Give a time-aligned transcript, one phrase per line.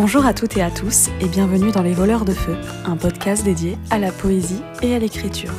[0.00, 3.42] Bonjour à toutes et à tous et bienvenue dans Les Voleurs de Feu, un podcast
[3.42, 5.50] dédié à la poésie et à l'écriture.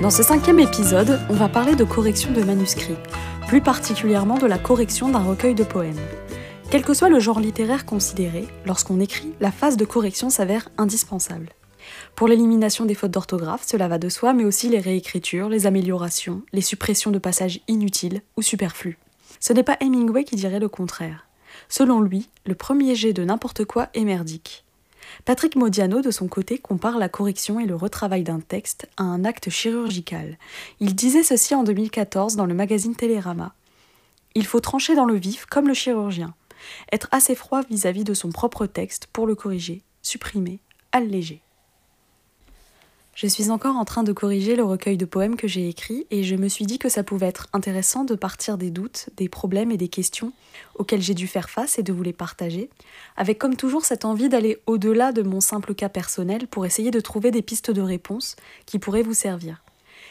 [0.00, 2.96] Dans ce cinquième épisode, on va parler de correction de manuscrits,
[3.48, 6.00] plus particulièrement de la correction d'un recueil de poèmes.
[6.70, 11.50] Quel que soit le genre littéraire considéré, lorsqu'on écrit, la phase de correction s'avère indispensable.
[12.16, 16.42] Pour l'élimination des fautes d'orthographe, cela va de soi, mais aussi les réécritures, les améliorations,
[16.52, 18.98] les suppressions de passages inutiles ou superflus.
[19.40, 21.26] Ce n'est pas Hemingway qui dirait le contraire.
[21.68, 24.64] Selon lui, le premier jet de n'importe quoi est merdique.
[25.24, 29.24] Patrick Modiano, de son côté, compare la correction et le retravail d'un texte à un
[29.24, 30.38] acte chirurgical.
[30.78, 33.54] Il disait ceci en 2014 dans le magazine Télérama.
[34.36, 36.34] Il faut trancher dans le vif comme le chirurgien,
[36.92, 40.60] être assez froid vis-à-vis -vis de son propre texte pour le corriger, supprimer,
[40.92, 41.42] alléger.
[43.24, 46.24] Je suis encore en train de corriger le recueil de poèmes que j'ai écrit et
[46.24, 49.70] je me suis dit que ça pouvait être intéressant de partir des doutes, des problèmes
[49.70, 50.34] et des questions
[50.74, 52.68] auxquels j'ai dû faire face et de vous les partager,
[53.16, 57.00] avec comme toujours cette envie d'aller au-delà de mon simple cas personnel pour essayer de
[57.00, 58.36] trouver des pistes de réponse
[58.66, 59.64] qui pourraient vous servir.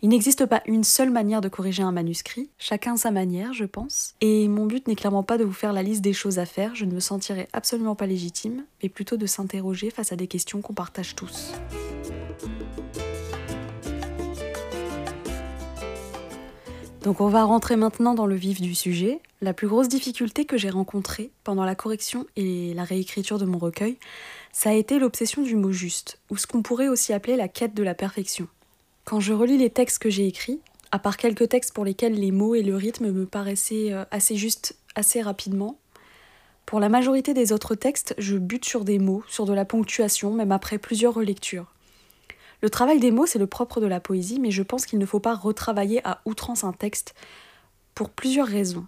[0.00, 4.14] Il n'existe pas une seule manière de corriger un manuscrit, chacun sa manière, je pense.
[4.22, 6.74] Et mon but n'est clairement pas de vous faire la liste des choses à faire,
[6.74, 10.62] je ne me sentirai absolument pas légitime, mais plutôt de s'interroger face à des questions
[10.62, 11.52] qu'on partage tous.
[17.04, 19.20] Donc on va rentrer maintenant dans le vif du sujet.
[19.42, 23.58] La plus grosse difficulté que j'ai rencontrée pendant la correction et la réécriture de mon
[23.58, 23.98] recueil,
[24.52, 27.74] ça a été l'obsession du mot juste, ou ce qu'on pourrait aussi appeler la quête
[27.74, 28.48] de la perfection.
[29.04, 30.60] Quand je relis les textes que j'ai écrits,
[30.92, 34.36] à part quelques textes pour lesquels les mots et le rythme me paraissaient euh, assez
[34.36, 35.76] justes assez rapidement,
[36.64, 40.32] pour la majorité des autres textes, je bute sur des mots, sur de la ponctuation,
[40.32, 41.73] même après plusieurs relectures.
[42.64, 45.04] Le travail des mots, c'est le propre de la poésie, mais je pense qu'il ne
[45.04, 47.14] faut pas retravailler à outrance un texte
[47.94, 48.86] pour plusieurs raisons.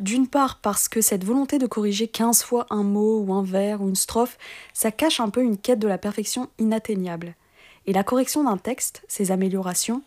[0.00, 3.80] D'une part parce que cette volonté de corriger 15 fois un mot ou un vers
[3.80, 4.38] ou une strophe,
[4.74, 7.36] ça cache un peu une quête de la perfection inatteignable.
[7.86, 10.02] Et la correction d'un texte, ses améliorations,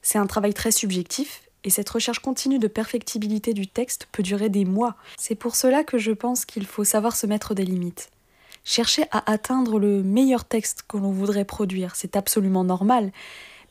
[0.00, 4.48] c'est un travail très subjectif, et cette recherche continue de perfectibilité du texte peut durer
[4.48, 4.96] des mois.
[5.18, 8.08] C'est pour cela que je pense qu'il faut savoir se mettre des limites.
[8.64, 13.12] Chercher à atteindre le meilleur texte que l'on voudrait produire, c'est absolument normal,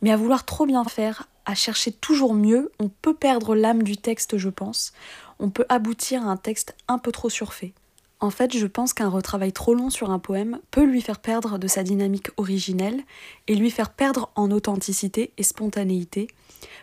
[0.01, 3.97] mais à vouloir trop bien faire, à chercher toujours mieux, on peut perdre l'âme du
[3.97, 4.93] texte, je pense,
[5.39, 7.73] on peut aboutir à un texte un peu trop surfait.
[8.19, 11.57] En fait, je pense qu'un retravail trop long sur un poème peut lui faire perdre
[11.57, 13.01] de sa dynamique originelle
[13.47, 16.27] et lui faire perdre en authenticité et spontanéité.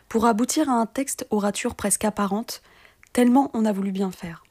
[0.08, 2.60] Pour aboutir à un texte aux ratures presque apparentes,
[3.14, 4.44] tellement on a voulu bien faire.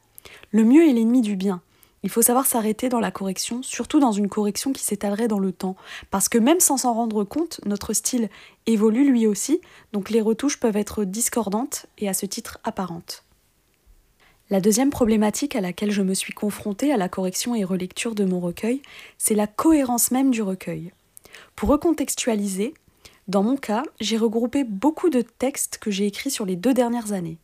[0.52, 1.62] Le mieux est l'ennemi du bien,
[2.04, 5.52] il faut savoir s'arrêter dans la correction, surtout dans une correction qui s'étalerait dans le
[5.52, 5.76] temps,
[6.12, 8.30] parce que même sans s'en rendre compte, notre style
[8.66, 9.62] évolue lui aussi,
[9.92, 13.24] donc les retouches peuvent être discordantes et à ce titre apparentes.
[14.50, 18.26] La deuxième problématique à laquelle je me suis confrontée à la correction et relecture de
[18.26, 18.81] mon recueil,
[19.18, 20.92] c'est la cohérence même du recueil.
[21.56, 22.74] Pour recontextualiser,
[23.28, 27.12] dans mon cas, j'ai regroupé beaucoup de textes que j'ai écrits sur les deux dernières
[27.12, 27.38] années.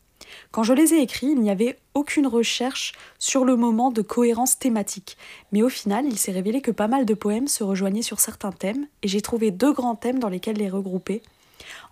[0.52, 4.60] Quand je les ai écrits, il n'y avait aucune recherche sur le moment de cohérence
[4.60, 5.18] thématique,
[5.52, 8.52] mais au final, il s'est révélé que pas mal de poèmes se rejoignaient sur certains
[8.52, 11.22] thèmes, et j'ai trouvé deux grands thèmes dans lesquels les regrouper,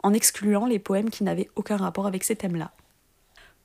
[0.04, 2.72] en excluant les poèmes qui n'avaient aucun rapport avec ces thèmes-là.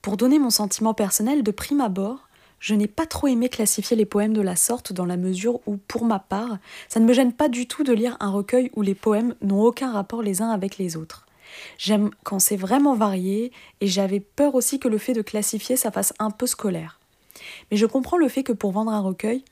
[0.02, 2.28] Pour donner mon sentiment personnel, de prime abord,
[2.60, 5.76] je n'ai pas trop aimé classifier les poèmes de la sorte dans la mesure où,
[5.76, 6.58] pour ma part,
[6.88, 9.62] ça ne me gêne pas du tout de lire un recueil où les poèmes n'ont
[9.62, 11.27] aucun rapport les uns avec les autres.
[11.78, 15.90] J'aime quand c'est vraiment varié et j'avais peur aussi que le fait de classifier ça
[15.90, 16.98] fasse un peu scolaire.
[17.70, 19.44] Mais je comprends le fait que pour vendre un recueil,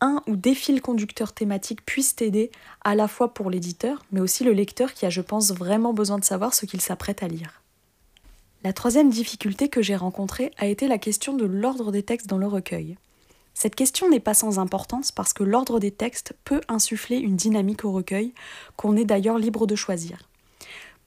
[0.00, 2.50] un ou des fils conducteurs thématiques puissent t'aider
[2.84, 6.18] à la fois pour l'éditeur, mais aussi le lecteur qui a, je pense, vraiment besoin
[6.18, 7.62] de savoir ce qu'il s'apprête à lire.
[8.64, 12.38] La troisième difficulté que j'ai rencontrée a été la question de l'ordre des textes dans
[12.38, 12.96] le recueil.
[13.54, 17.84] Cette question n'est pas sans importance parce que l'ordre des textes peut insuffler une dynamique
[17.84, 18.32] au recueil
[18.76, 20.28] qu'on est d'ailleurs libre de choisir.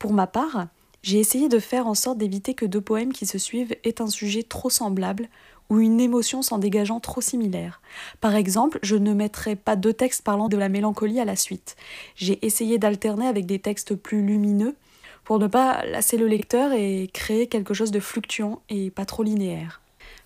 [0.01, 0.65] Pour ma part,
[1.03, 4.07] j'ai essayé de faire en sorte d'éviter que deux poèmes qui se suivent aient un
[4.07, 5.29] sujet trop semblable
[5.69, 7.83] ou une émotion s'en dégageant trop similaire.
[8.19, 11.75] Par exemple, je ne mettrai pas deux textes parlant de la mélancolie à la suite.
[12.15, 14.75] J'ai essayé d'alterner avec des textes plus lumineux
[15.23, 19.21] pour ne pas lasser le lecteur et créer quelque chose de fluctuant et pas trop
[19.21, 19.81] linéaire.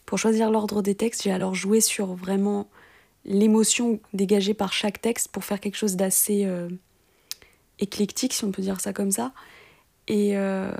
[0.06, 2.70] Pour choisir l'ordre des textes, j'ai alors joué sur vraiment
[3.26, 6.70] l'émotion dégagée par chaque texte pour faire quelque chose d'assez euh,
[7.80, 9.34] éclectique, si on peut dire ça comme ça.
[10.08, 10.72] Et, euh,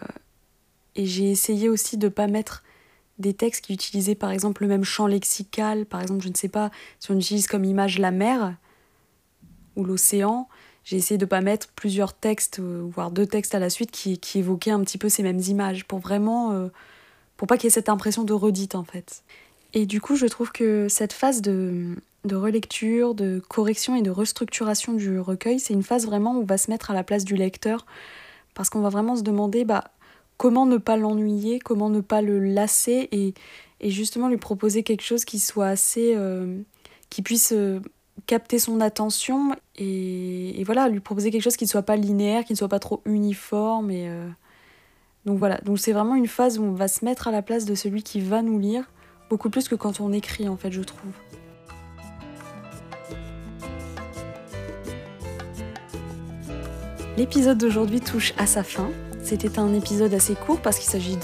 [0.96, 2.64] et j'ai essayé aussi de ne pas mettre
[3.18, 5.86] des textes qui utilisaient par exemple le même champ lexical.
[5.86, 8.56] Par exemple, je ne sais pas, si on utilise comme image la mer
[9.76, 10.48] ou l'océan,
[10.84, 14.40] j'ai essayé de pas mettre plusieurs textes, voire deux textes à la suite qui, qui
[14.40, 16.70] évoquaient un petit peu ces mêmes images, pour vraiment,
[17.38, 19.24] pour pas qu'il y ait cette impression de redite en fait.
[19.74, 24.10] Et du coup, je trouve que cette phase de, de relecture, de correction et de
[24.10, 27.26] restructuration du recueil, c'est une phase vraiment où on va se mettre à la place
[27.26, 27.86] du lecteur,
[28.56, 29.84] parce qu'on va vraiment se demander bah,
[30.38, 33.34] comment ne pas l'ennuyer, comment ne pas le lasser, et,
[33.84, 36.14] justement lui proposer quelque chose qui soit assez...
[36.16, 36.62] Euh,
[37.12, 37.80] qui puisse euh,
[38.26, 42.54] capter son attention, et, voilà, lui proposer quelque chose qui ne soit pas linéaire, qui
[42.54, 44.10] ne soit pas trop uniforme, et...
[44.10, 44.28] Euh,
[45.26, 47.66] donc voilà, donc c'est vraiment une phase où on va se mettre à la place
[47.66, 48.84] de celui qui va nous lire,
[49.30, 51.12] beaucoup plus que quand on écrit en fait, je trouve.
[57.18, 58.90] L'épisode d'aujourd'hui touche à sa fin.
[59.24, 61.18] C'était un épisode assez court parce qu'il s'agit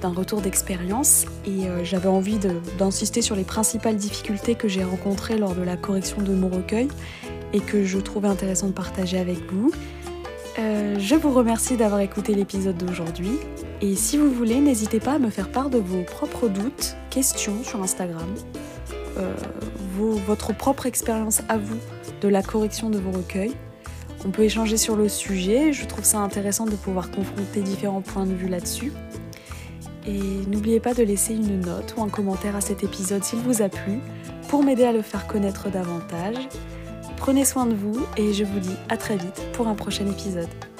[0.00, 2.38] d'un retour d'expérience et euh, j'avais envie
[2.78, 6.88] d'insister sur les principales difficultés que j'ai rencontrées lors de la correction de mon recueil
[7.52, 9.72] et que je trouvais intéressant de partager avec vous.
[10.60, 13.32] Euh, je vous remercie d'avoir écouté l'épisode d'aujourd'hui
[13.80, 17.64] et si vous voulez, n'hésitez pas à me faire part de vos propres doutes, questions
[17.64, 18.32] sur Instagram,
[19.18, 19.34] euh,
[20.26, 21.78] votre propre expérience à vous
[22.20, 23.54] de la correction de vos recueils.
[24.24, 28.26] On peut échanger sur le sujet, je trouve ça intéressant de pouvoir confronter différents points
[28.26, 28.92] de vue là-dessus.
[30.06, 33.62] Et n'oubliez pas de laisser une note ou un commentaire à cet épisode s'il vous
[33.62, 33.98] a plu
[34.48, 36.48] pour m'aider à le faire connaître davantage.
[37.16, 40.71] Prenez soin de vous et je vous dis à très vite pour un prochain épisode.